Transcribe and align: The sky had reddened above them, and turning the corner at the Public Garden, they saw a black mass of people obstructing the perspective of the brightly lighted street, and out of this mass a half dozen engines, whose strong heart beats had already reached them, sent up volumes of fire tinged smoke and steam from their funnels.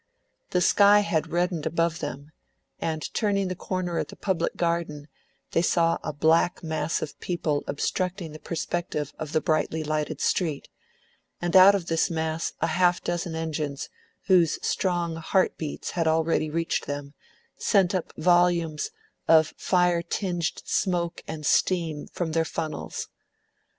The 0.49 0.61
sky 0.61 1.01
had 1.01 1.31
reddened 1.31 1.67
above 1.67 1.99
them, 1.99 2.31
and 2.79 3.03
turning 3.13 3.49
the 3.49 3.55
corner 3.55 3.99
at 3.99 4.07
the 4.07 4.15
Public 4.15 4.55
Garden, 4.55 5.07
they 5.51 5.61
saw 5.61 5.99
a 6.03 6.11
black 6.11 6.63
mass 6.63 7.03
of 7.03 7.19
people 7.19 7.63
obstructing 7.67 8.31
the 8.31 8.39
perspective 8.39 9.13
of 9.19 9.31
the 9.31 9.41
brightly 9.41 9.83
lighted 9.83 10.19
street, 10.19 10.69
and 11.39 11.55
out 11.55 11.75
of 11.75 11.85
this 11.85 12.09
mass 12.09 12.53
a 12.61 12.65
half 12.65 13.03
dozen 13.03 13.35
engines, 13.35 13.89
whose 14.23 14.57
strong 14.67 15.17
heart 15.17 15.55
beats 15.59 15.91
had 15.91 16.07
already 16.07 16.49
reached 16.49 16.87
them, 16.87 17.13
sent 17.55 17.93
up 17.93 18.11
volumes 18.17 18.89
of 19.27 19.53
fire 19.55 20.01
tinged 20.01 20.63
smoke 20.65 21.21
and 21.27 21.45
steam 21.45 22.07
from 22.07 22.31
their 22.31 22.43
funnels. 22.43 23.07